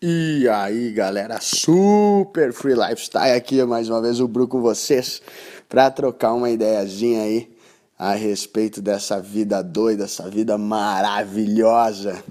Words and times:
E 0.00 0.48
aí, 0.48 0.92
galera, 0.92 1.40
super 1.40 2.52
free 2.52 2.76
lifestyle 2.76 3.36
aqui 3.36 3.60
mais 3.64 3.88
uma 3.88 4.00
vez 4.00 4.20
o 4.20 4.28
Bru 4.28 4.46
com 4.46 4.62
vocês 4.62 5.20
para 5.68 5.90
trocar 5.90 6.34
uma 6.34 6.48
ideiazinha 6.48 7.22
aí 7.22 7.52
a 7.98 8.14
respeito 8.14 8.80
dessa 8.80 9.20
vida 9.20 9.60
doida, 9.60 10.04
essa 10.04 10.30
vida 10.30 10.56
maravilhosa. 10.56 12.22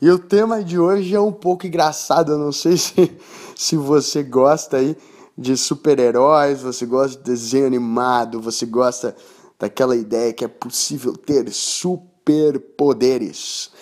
E 0.00 0.08
o 0.08 0.16
tema 0.16 0.62
de 0.62 0.78
hoje 0.78 1.12
é 1.12 1.20
um 1.20 1.32
pouco 1.32 1.66
engraçado, 1.66 2.30
eu 2.30 2.38
não 2.38 2.52
sei 2.52 2.76
se, 2.78 3.10
se 3.56 3.76
você 3.76 4.22
gosta 4.22 4.76
aí 4.76 4.96
de 5.36 5.56
super-heróis, 5.56 6.62
você 6.62 6.86
gosta 6.86 7.18
de 7.18 7.24
desenho 7.24 7.66
animado, 7.66 8.40
você 8.40 8.64
gosta 8.64 9.16
daquela 9.58 9.96
ideia 9.96 10.32
que 10.32 10.44
é 10.44 10.48
possível 10.48 11.16
ter 11.16 11.50
superpoderes. 11.50 13.72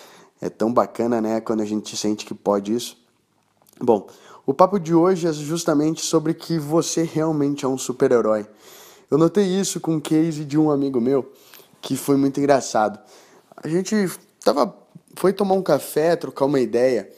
É 0.41 0.49
tão 0.49 0.73
bacana, 0.73 1.21
né, 1.21 1.43
quando 1.43 1.61
a 1.61 1.67
gente 1.67 1.95
sente 1.99 2.25
que 2.25 2.33
pode 2.33 2.75
isso. 2.75 3.05
Bom, 3.79 4.09
o 4.47 4.55
papo 4.55 4.79
de 4.79 4.95
hoje 4.95 5.27
é 5.27 5.33
justamente 5.35 6.03
sobre 6.03 6.33
que 6.33 6.59
você 6.59 7.03
realmente 7.03 7.67
é 7.67 7.69
um 7.69 7.77
super-herói. 7.77 8.47
Eu 9.11 9.19
notei 9.19 9.45
isso 9.45 9.81
com 9.81 9.97
o 9.97 10.01
case 10.01 10.47
de 10.47 10.59
um 10.59 10.71
amigo 10.71 10.99
meu 10.99 11.31
que 11.83 11.95
foi 11.95 12.17
muito 12.17 12.41
engraçado. 12.41 12.99
A 13.55 13.69
gente 13.69 14.11
tava, 14.43 14.75
foi 15.15 15.35
tomar 15.35 15.55
um 15.55 15.63
café, 15.63 16.17
trocar 16.17 16.47
uma 16.47 16.59
ideia 16.59 17.13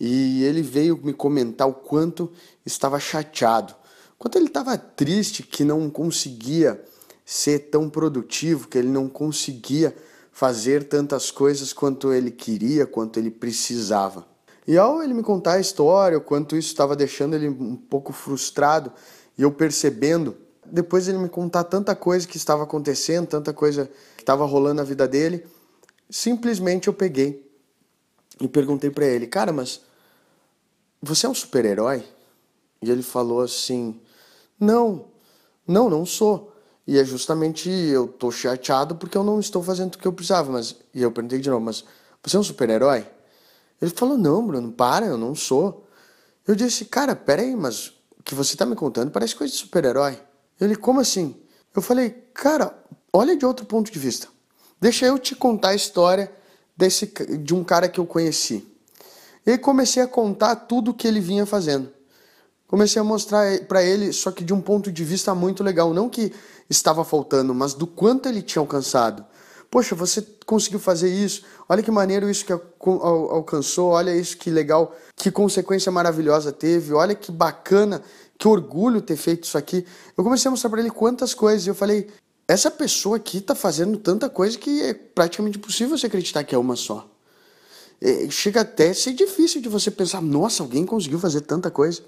e 0.00 0.42
ele 0.44 0.62
veio 0.62 0.98
me 1.02 1.12
comentar 1.12 1.68
o 1.68 1.74
quanto 1.74 2.32
estava 2.64 2.98
chateado, 2.98 3.74
quanto 4.18 4.38
ele 4.38 4.46
estava 4.46 4.78
triste 4.78 5.42
que 5.42 5.62
não 5.62 5.90
conseguia 5.90 6.82
ser 7.22 7.68
tão 7.70 7.90
produtivo, 7.90 8.66
que 8.66 8.78
ele 8.78 8.88
não 8.88 9.10
conseguia 9.10 9.94
fazer 10.32 10.84
tantas 10.84 11.30
coisas 11.30 11.74
quanto 11.74 12.14
ele 12.14 12.30
queria, 12.30 12.86
quanto 12.86 13.18
ele 13.18 13.30
precisava. 13.30 14.37
E 14.68 14.76
ao 14.76 15.02
ele 15.02 15.14
me 15.14 15.22
contar 15.22 15.54
a 15.54 15.60
história, 15.60 16.18
o 16.18 16.20
quanto 16.20 16.54
isso 16.54 16.68
estava 16.68 16.94
deixando 16.94 17.34
ele 17.34 17.48
um 17.48 17.74
pouco 17.74 18.12
frustrado, 18.12 18.92
e 19.38 19.40
eu 19.40 19.50
percebendo, 19.50 20.36
depois 20.66 21.08
ele 21.08 21.16
me 21.16 21.30
contar 21.30 21.64
tanta 21.64 21.96
coisa 21.96 22.28
que 22.28 22.36
estava 22.36 22.64
acontecendo, 22.64 23.26
tanta 23.26 23.54
coisa 23.54 23.90
que 24.14 24.22
estava 24.22 24.44
rolando 24.44 24.74
na 24.74 24.84
vida 24.84 25.08
dele, 25.08 25.46
simplesmente 26.10 26.86
eu 26.86 26.92
peguei 26.92 27.50
e 28.38 28.46
perguntei 28.46 28.90
para 28.90 29.06
ele, 29.06 29.26
cara, 29.26 29.54
mas 29.54 29.80
você 31.00 31.24
é 31.24 31.30
um 31.30 31.34
super-herói? 31.34 32.04
E 32.82 32.90
ele 32.90 33.02
falou 33.02 33.40
assim: 33.40 33.98
Não, 34.60 35.06
não, 35.66 35.88
não 35.88 36.04
sou. 36.04 36.52
E 36.86 36.98
é 36.98 37.04
justamente 37.04 37.70
eu 37.70 38.06
tô 38.06 38.30
chateado 38.30 38.96
porque 38.96 39.16
eu 39.16 39.24
não 39.24 39.40
estou 39.40 39.62
fazendo 39.62 39.94
o 39.94 39.98
que 39.98 40.06
eu 40.06 40.12
precisava. 40.12 40.52
Mas 40.52 40.76
e 40.92 41.02
eu 41.02 41.10
perguntei 41.10 41.38
de 41.38 41.48
novo, 41.48 41.64
mas 41.64 41.84
você 42.22 42.36
é 42.36 42.40
um 42.40 42.42
super-herói? 42.42 43.06
Ele 43.80 43.90
falou: 43.94 44.18
Não, 44.18 44.46
Bruno, 44.46 44.72
para, 44.72 45.06
eu 45.06 45.16
não 45.16 45.34
sou. 45.34 45.86
Eu 46.46 46.54
disse: 46.54 46.84
Cara, 46.84 47.14
peraí, 47.14 47.54
mas 47.54 47.88
o 48.18 48.22
que 48.24 48.34
você 48.34 48.56
tá 48.56 48.66
me 48.66 48.74
contando 48.74 49.10
parece 49.10 49.34
coisa 49.34 49.52
de 49.52 49.58
super-herói. 49.58 50.18
Ele: 50.60 50.76
Como 50.76 51.00
assim? 51.00 51.36
Eu 51.74 51.82
falei: 51.82 52.10
Cara, 52.34 52.76
olha 53.12 53.36
de 53.36 53.46
outro 53.46 53.66
ponto 53.66 53.90
de 53.90 53.98
vista. 53.98 54.28
Deixa 54.80 55.06
eu 55.06 55.18
te 55.18 55.34
contar 55.34 55.70
a 55.70 55.74
história 55.74 56.32
desse, 56.76 57.06
de 57.42 57.54
um 57.54 57.64
cara 57.64 57.88
que 57.88 57.98
eu 57.98 58.06
conheci. 58.06 58.66
E 59.44 59.58
comecei 59.58 60.02
a 60.02 60.06
contar 60.06 60.54
tudo 60.54 60.90
o 60.90 60.94
que 60.94 61.08
ele 61.08 61.20
vinha 61.20 61.46
fazendo. 61.46 61.90
Comecei 62.66 63.00
a 63.00 63.04
mostrar 63.04 63.60
para 63.60 63.82
ele, 63.82 64.12
só 64.12 64.30
que 64.30 64.44
de 64.44 64.52
um 64.52 64.60
ponto 64.60 64.92
de 64.92 65.02
vista 65.02 65.34
muito 65.34 65.64
legal. 65.64 65.94
Não 65.94 66.08
que 66.08 66.32
estava 66.68 67.02
faltando, 67.02 67.54
mas 67.54 67.72
do 67.72 67.86
quanto 67.86 68.28
ele 68.28 68.42
tinha 68.42 68.60
alcançado. 68.60 69.24
Poxa, 69.70 69.94
você 69.94 70.22
conseguiu 70.46 70.80
fazer 70.80 71.10
isso. 71.10 71.42
Olha 71.68 71.82
que 71.82 71.90
maneiro 71.90 72.30
isso 72.30 72.44
que 72.44 72.52
alcançou. 72.52 73.90
Olha 73.90 74.14
isso 74.16 74.36
que 74.36 74.50
legal, 74.50 74.96
que 75.14 75.30
consequência 75.30 75.92
maravilhosa 75.92 76.50
teve. 76.50 76.94
Olha 76.94 77.14
que 77.14 77.30
bacana, 77.30 78.02
que 78.38 78.48
orgulho 78.48 79.02
ter 79.02 79.16
feito 79.16 79.44
isso 79.44 79.58
aqui. 79.58 79.84
Eu 80.16 80.24
comecei 80.24 80.48
a 80.48 80.50
mostrar 80.50 80.70
para 80.70 80.80
ele 80.80 80.90
quantas 80.90 81.34
coisas. 81.34 81.66
E 81.66 81.70
eu 81.70 81.74
falei, 81.74 82.08
essa 82.46 82.70
pessoa 82.70 83.18
aqui 83.18 83.38
está 83.38 83.54
fazendo 83.54 83.98
tanta 83.98 84.30
coisa 84.30 84.56
que 84.56 84.80
é 84.80 84.94
praticamente 84.94 85.58
impossível 85.58 85.98
você 85.98 86.06
acreditar 86.06 86.44
que 86.44 86.54
é 86.54 86.58
uma 86.58 86.74
só. 86.74 87.06
Chega 88.30 88.62
até 88.62 88.90
a 88.90 88.94
ser 88.94 89.12
difícil 89.12 89.60
de 89.60 89.68
você 89.68 89.90
pensar, 89.90 90.22
nossa, 90.22 90.62
alguém 90.62 90.86
conseguiu 90.86 91.18
fazer 91.18 91.42
tanta 91.42 91.70
coisa. 91.70 92.00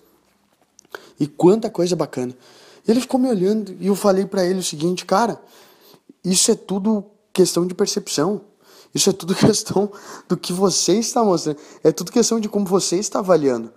E 1.19 1.27
quanta 1.27 1.69
coisa 1.69 1.95
bacana. 1.95 2.34
Ele 2.89 3.01
ficou 3.01 3.21
me 3.21 3.29
olhando 3.29 3.77
e 3.79 3.89
eu 3.89 3.95
falei 3.95 4.25
para 4.25 4.47
ele 4.47 4.61
o 4.61 4.63
seguinte, 4.63 5.05
cara, 5.05 5.39
isso 6.25 6.51
é 6.51 6.55
tudo 6.55 7.05
questão 7.33 7.67
de 7.67 7.75
percepção. 7.75 8.43
Isso 8.95 9.11
é 9.11 9.13
tudo 9.13 9.35
questão 9.37 9.91
do 10.29 10.37
que 10.37 10.53
você 10.53 10.99
está 10.99 11.23
mostrando. 11.23 11.59
É 11.83 11.93
tudo 11.93 12.13
questão 12.13 12.41
de 12.41 12.49
como 12.49 12.67
você 12.67 12.97
está 12.97 13.19
avaliando. 13.21 13.73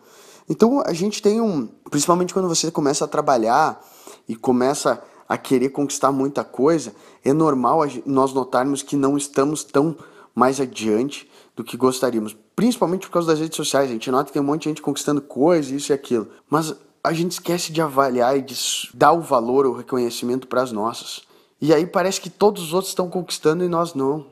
Então 0.50 0.81
a 0.86 0.94
gente 0.94 1.22
tem 1.22 1.40
um. 1.40 1.68
Principalmente 1.90 2.34
quando 2.34 2.47
você 2.47 2.69
começa 2.72 3.06
a 3.06 3.08
trabalhar 3.08 3.84
e 4.28 4.36
começa 4.36 5.02
a 5.28 5.38
querer 5.38 5.69
conquistar 5.69 6.12
muita 6.12 6.44
coisa, 6.44 6.94
é 7.24 7.31
normal 7.31 7.81
nós 8.06 8.34
notarmos 8.34 8.81
que 8.81 8.96
não 8.96 9.18
estamos 9.18 9.63
tão 9.63 9.96
mais 10.36 10.59
adiante 10.59 11.30
do 11.56 11.63
que 11.63 11.78
gostaríamos. 11.78 12.36
Principalmente 12.56 13.08
por 13.08 13.13
causa 13.13 13.30
das 13.30 13.40
redes 13.40 13.56
sociais. 13.56 13.90
A 13.90 13.94
gente 13.94 14.12
nota 14.12 14.25
que 14.25 14.34
tem 14.34 14.42
um 14.42 14.46
monte 14.46 14.63
de 14.63 14.69
gente 14.69 14.81
conquistando 14.81 15.22
coisas, 15.22 15.72
isso 15.72 15.92
e 15.92 15.94
aquilo. 15.94 16.28
Mas 16.50 16.75
a 17.03 17.13
gente 17.13 17.34
esquece 17.34 17.72
de 17.72 17.81
avaliar 17.81 18.38
e 18.38 18.42
de 18.42 18.56
dar 18.94 19.13
o 19.13 19.22
valor, 19.22 19.66
o 19.66 19.74
reconhecimento 19.74 20.47
para 20.47 20.62
as 20.62 20.72
nossas. 20.72 21.22
E 21.63 21.74
aí 21.74 21.88
parece 21.88 22.19
que 22.19 22.29
todos 22.29 22.62
os 22.62 22.74
outros 22.74 22.90
estão 22.91 23.09
conquistando 23.09 23.63
e 23.63 23.69
nós 23.69 23.94
não. 23.94 24.28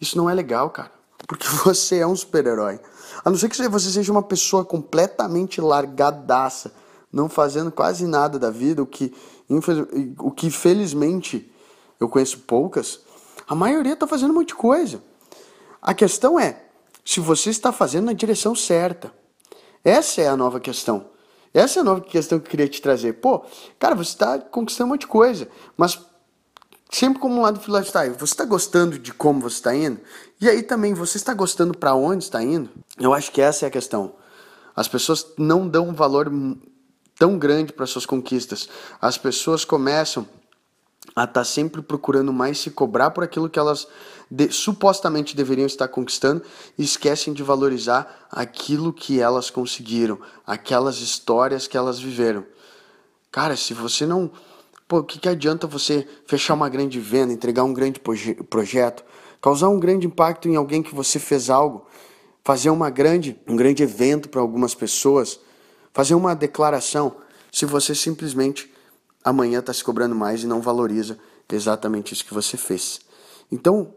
Isso 0.00 0.16
não 0.16 0.30
é 0.30 0.32
legal, 0.32 0.70
cara. 0.70 0.90
Porque 1.28 1.46
você 1.62 1.98
é 1.98 2.06
um 2.06 2.16
super-herói. 2.16 2.80
A 3.22 3.28
não 3.28 3.36
ser 3.36 3.50
que 3.50 3.68
você 3.68 3.90
seja 3.90 4.10
uma 4.10 4.22
pessoa 4.22 4.64
completamente 4.64 5.60
largadaça, 5.60 6.72
não 7.12 7.28
fazendo 7.28 7.70
quase 7.70 8.06
nada 8.06 8.38
da 8.38 8.50
vida, 8.50 8.82
o 8.82 8.86
que, 8.86 9.14
o 10.18 10.30
que 10.30 10.50
felizmente 10.50 11.52
eu 12.00 12.08
conheço 12.08 12.38
poucas, 12.38 13.00
a 13.46 13.54
maioria 13.54 13.92
está 13.92 14.06
fazendo 14.06 14.30
um 14.30 14.36
monte 14.36 14.48
de 14.48 14.54
coisa. 14.54 15.02
A 15.82 15.92
questão 15.92 16.40
é 16.40 16.64
se 17.04 17.20
você 17.20 17.50
está 17.50 17.70
fazendo 17.70 18.06
na 18.06 18.14
direção 18.14 18.54
certa. 18.54 19.12
Essa 19.84 20.22
é 20.22 20.28
a 20.28 20.36
nova 20.38 20.58
questão. 20.58 21.10
Essa 21.52 21.80
é 21.80 21.82
a 21.82 21.84
nova 21.84 22.00
questão 22.00 22.38
que 22.38 22.46
eu 22.46 22.50
queria 22.50 22.66
te 22.66 22.80
trazer. 22.80 23.12
Pô, 23.12 23.44
cara, 23.78 23.94
você 23.94 24.12
está 24.12 24.38
conquistando 24.38 24.88
um 24.88 24.92
monte 24.94 25.02
de 25.02 25.06
coisa, 25.06 25.50
mas 25.76 26.00
sempre 26.90 27.20
como 27.20 27.36
um 27.36 27.42
lado 27.42 27.58
do 27.58 27.76
lifestyle. 27.76 28.14
Você 28.14 28.24
está 28.32 28.44
gostando 28.44 28.98
de 28.98 29.12
como 29.12 29.40
você 29.40 29.56
está 29.56 29.74
indo? 29.74 30.00
E 30.40 30.48
aí 30.48 30.62
também, 30.62 30.94
você 30.94 31.16
está 31.16 31.34
gostando 31.34 31.76
para 31.76 31.94
onde 31.94 32.24
está 32.24 32.42
indo? 32.42 32.70
Eu 32.98 33.12
acho 33.12 33.32
que 33.32 33.40
essa 33.40 33.64
é 33.64 33.68
a 33.68 33.70
questão. 33.70 34.14
As 34.74 34.88
pessoas 34.88 35.26
não 35.38 35.66
dão 35.66 35.88
um 35.88 35.94
valor 35.94 36.30
tão 37.18 37.38
grande 37.38 37.72
para 37.72 37.86
suas 37.86 38.04
conquistas. 38.04 38.68
As 39.00 39.16
pessoas 39.16 39.64
começam 39.64 40.28
a 41.14 41.24
estar 41.24 41.32
tá 41.32 41.44
sempre 41.44 41.80
procurando 41.80 42.32
mais 42.32 42.58
se 42.58 42.70
cobrar 42.70 43.10
por 43.10 43.24
aquilo 43.24 43.48
que 43.48 43.58
elas 43.58 43.88
de, 44.30 44.50
supostamente 44.50 45.36
deveriam 45.36 45.66
estar 45.66 45.88
conquistando 45.88 46.42
e 46.76 46.82
esquecem 46.82 47.32
de 47.32 47.42
valorizar 47.42 48.26
aquilo 48.30 48.92
que 48.92 49.20
elas 49.20 49.48
conseguiram, 49.48 50.18
aquelas 50.46 50.98
histórias 50.98 51.66
que 51.66 51.76
elas 51.76 51.98
viveram. 51.98 52.44
Cara, 53.30 53.56
se 53.56 53.72
você 53.72 54.04
não 54.04 54.30
Pô, 54.88 54.98
o 54.98 55.04
que, 55.04 55.18
que 55.18 55.28
adianta 55.28 55.66
você 55.66 56.06
fechar 56.26 56.54
uma 56.54 56.68
grande 56.68 57.00
venda, 57.00 57.32
entregar 57.32 57.64
um 57.64 57.72
grande 57.72 57.98
proje 57.98 58.34
projeto, 58.34 59.04
causar 59.40 59.68
um 59.68 59.80
grande 59.80 60.06
impacto 60.06 60.48
em 60.48 60.54
alguém 60.54 60.82
que 60.82 60.94
você 60.94 61.18
fez 61.18 61.50
algo, 61.50 61.86
fazer 62.44 62.70
uma 62.70 62.88
grande, 62.88 63.36
um 63.48 63.56
grande 63.56 63.82
evento 63.82 64.28
para 64.28 64.40
algumas 64.40 64.74
pessoas, 64.74 65.40
fazer 65.92 66.14
uma 66.14 66.34
declaração, 66.34 67.16
se 67.50 67.66
você 67.66 67.94
simplesmente 67.94 68.72
amanhã 69.24 69.58
está 69.58 69.72
se 69.72 69.82
cobrando 69.82 70.14
mais 70.14 70.44
e 70.44 70.46
não 70.46 70.60
valoriza 70.60 71.18
exatamente 71.50 72.14
isso 72.14 72.24
que 72.24 72.34
você 72.34 72.56
fez. 72.56 73.00
Então, 73.50 73.92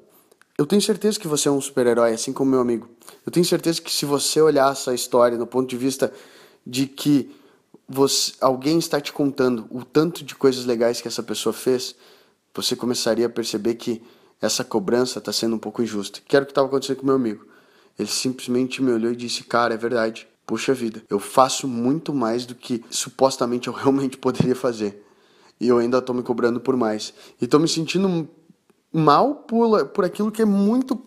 eu 0.58 0.66
tenho 0.66 0.82
certeza 0.82 1.20
que 1.20 1.28
você 1.28 1.48
é 1.48 1.52
um 1.52 1.62
super-herói, 1.62 2.14
assim 2.14 2.34
como 2.34 2.52
meu 2.52 2.60
amigo. 2.60 2.90
Eu 3.26 3.32
tenho 3.32 3.46
certeza 3.46 3.80
que 3.80 3.92
se 3.92 4.06
você 4.06 4.42
olhar 4.42 4.72
essa 4.72 4.94
história 4.94 5.38
do 5.38 5.46
ponto 5.46 5.70
de 5.70 5.78
vista 5.78 6.12
de 6.66 6.88
que 6.88 7.36
você, 7.90 8.34
alguém 8.40 8.78
está 8.78 9.02
te 9.02 9.12
contando 9.12 9.66
o 9.72 9.84
tanto 9.84 10.24
de 10.24 10.36
coisas 10.36 10.66
legais 10.66 11.02
que 11.02 11.08
essa 11.08 11.24
pessoa 11.24 11.52
fez, 11.52 11.96
você 12.54 12.76
começaria 12.76 13.26
a 13.26 13.30
perceber 13.30 13.76
que 13.76 14.02
essa 14.40 14.64
cobrança 14.64 15.18
está 15.18 15.34
sendo 15.34 15.56
um 15.56 15.60
pouco 15.60 15.82
injusta. 15.82 16.20
Que 16.26 16.36
era 16.36 16.44
o 16.44 16.46
que 16.46 16.52
estava 16.52 16.68
acontecendo 16.68 16.98
com 16.98 17.06
meu 17.06 17.16
amigo. 17.16 17.46
Ele 17.98 18.08
simplesmente 18.08 18.82
me 18.82 18.92
olhou 18.92 19.12
e 19.12 19.16
disse: 19.16 19.44
Cara, 19.44 19.74
é 19.74 19.78
verdade. 19.78 20.28
Puxa 20.46 20.74
vida, 20.74 21.04
eu 21.10 21.20
faço 21.20 21.68
muito 21.68 22.14
mais 22.14 22.46
do 22.46 22.56
que 22.56 22.84
supostamente 22.90 23.68
eu 23.68 23.74
realmente 23.76 24.18
poderia 24.18 24.56
fazer. 24.56 25.06
E 25.60 25.68
eu 25.68 25.78
ainda 25.78 25.98
estou 25.98 26.16
me 26.16 26.24
cobrando 26.24 26.60
por 26.60 26.78
mais. 26.78 27.14
E 27.42 27.46
estou 27.46 27.60
me 27.60 27.68
sentindo 27.68 28.28
mal 28.94 29.36
por, 29.36 29.88
por 29.88 30.06
aquilo 30.06 30.32
que 30.32 30.42
é 30.42 30.46
muito 30.46 31.00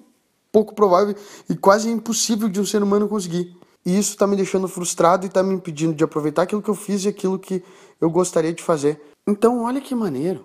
pouco 0.50 0.75
provável 0.75 1.17
e 1.49 1.56
quase 1.56 1.88
impossível 1.88 2.49
de 2.49 2.61
um 2.61 2.67
ser 2.67 2.82
humano 2.82 3.08
conseguir. 3.08 3.56
E 3.84 3.99
isso 3.99 4.11
está 4.11 4.26
me 4.26 4.37
deixando 4.37 4.69
frustrado 4.69 5.26
e 5.26 5.29
está 5.29 5.43
me 5.43 5.55
impedindo 5.55 5.94
de 5.94 6.05
aproveitar 6.05 6.43
aquilo 6.43 6.62
que 6.62 6.70
eu 6.70 6.75
fiz 6.75 7.05
e 7.05 7.08
aquilo 7.08 7.38
que 7.38 7.62
eu 8.00 8.08
gostaria 8.11 8.52
de 8.52 8.62
fazer. 8.62 9.00
Então, 9.26 9.62
olha 9.62 9.81
que 9.81 9.94
maneiro. 9.94 10.44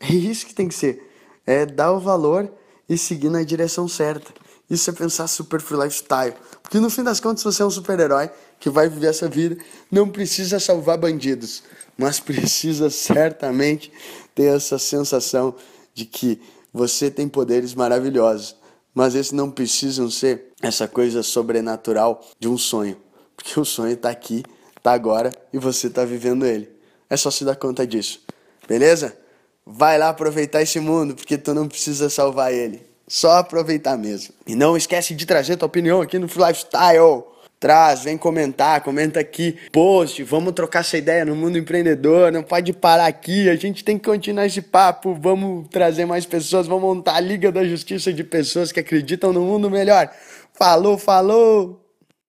É 0.00 0.12
isso 0.12 0.46
que 0.46 0.54
tem 0.54 0.68
que 0.68 0.74
ser. 0.74 1.10
É 1.46 1.66
dar 1.66 1.92
o 1.92 1.98
valor 1.98 2.50
e 2.88 2.96
seguir 2.96 3.30
na 3.30 3.42
direção 3.42 3.88
certa. 3.88 4.32
Isso 4.70 4.90
é 4.90 4.92
pensar 4.92 5.26
super 5.28 5.60
free 5.60 5.78
lifestyle. 5.78 6.34
Porque 6.62 6.78
no 6.78 6.90
fim 6.90 7.02
das 7.02 7.20
contas 7.20 7.42
você 7.42 7.62
é 7.62 7.64
um 7.64 7.70
super-herói 7.70 8.30
que 8.60 8.68
vai 8.68 8.88
viver 8.88 9.08
essa 9.08 9.28
vida, 9.28 9.56
não 9.90 10.08
precisa 10.08 10.60
salvar 10.60 10.98
bandidos, 10.98 11.62
mas 11.96 12.20
precisa 12.20 12.90
certamente 12.90 13.90
ter 14.34 14.54
essa 14.54 14.78
sensação 14.78 15.54
de 15.94 16.04
que 16.04 16.40
você 16.72 17.10
tem 17.10 17.26
poderes 17.28 17.74
maravilhosos, 17.74 18.54
mas 18.98 19.14
esses 19.14 19.30
não 19.30 19.48
precisam 19.48 20.10
ser 20.10 20.46
essa 20.60 20.88
coisa 20.88 21.22
sobrenatural 21.22 22.20
de 22.40 22.48
um 22.48 22.58
sonho, 22.58 22.96
porque 23.36 23.60
o 23.60 23.64
sonho 23.64 23.92
está 23.92 24.10
aqui, 24.10 24.42
está 24.76 24.90
agora 24.90 25.32
e 25.52 25.58
você 25.58 25.86
está 25.86 26.04
vivendo 26.04 26.44
ele. 26.44 26.68
É 27.08 27.16
só 27.16 27.30
se 27.30 27.44
dar 27.44 27.54
conta 27.54 27.86
disso, 27.86 28.20
beleza? 28.66 29.16
Vai 29.64 29.98
lá 29.98 30.08
aproveitar 30.08 30.62
esse 30.62 30.80
mundo, 30.80 31.14
porque 31.14 31.38
tu 31.38 31.54
não 31.54 31.68
precisa 31.68 32.10
salvar 32.10 32.52
ele. 32.52 32.82
Só 33.06 33.36
aproveitar 33.36 33.96
mesmo. 33.96 34.34
E 34.44 34.56
não 34.56 34.76
esquece 34.76 35.14
de 35.14 35.24
trazer 35.24 35.56
tua 35.56 35.66
opinião 35.66 36.02
aqui 36.02 36.18
no 36.18 36.26
Lifestyle. 36.26 37.22
Traz, 37.60 38.04
vem 38.04 38.16
comentar, 38.16 38.80
comenta 38.82 39.18
aqui, 39.18 39.56
post, 39.72 40.22
vamos 40.22 40.52
trocar 40.52 40.80
essa 40.80 40.96
ideia 40.96 41.24
no 41.24 41.34
mundo 41.34 41.58
empreendedor, 41.58 42.30
não 42.30 42.42
pode 42.42 42.72
parar 42.72 43.06
aqui, 43.06 43.48
a 43.48 43.56
gente 43.56 43.82
tem 43.82 43.98
que 43.98 44.04
continuar 44.04 44.46
esse 44.46 44.62
papo, 44.62 45.12
vamos 45.20 45.66
trazer 45.68 46.04
mais 46.04 46.24
pessoas, 46.24 46.68
vamos 46.68 46.84
montar 46.84 47.16
a 47.16 47.20
Liga 47.20 47.50
da 47.50 47.64
Justiça 47.64 48.12
de 48.12 48.22
pessoas 48.22 48.70
que 48.70 48.78
acreditam 48.78 49.32
no 49.32 49.40
mundo 49.40 49.68
melhor. 49.68 50.08
Falou, 50.52 50.96
falou! 50.96 51.87